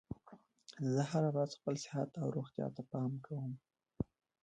[0.93, 3.51] زه هره ورځ خپل صحت او روغتیا ته پام کوم